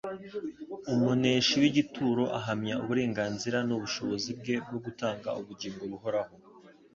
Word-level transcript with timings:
umuneshi 0.93 1.55
w'igituro, 1.61 2.23
ahamya 2.39 2.75
uburenganzira 2.83 3.57
n'ubushobozi 3.67 4.29
bwe 4.39 4.55
bwo 4.65 4.77
gutanga 4.85 5.29
ubugingo 5.39 5.83
buhoraho. 5.91 6.33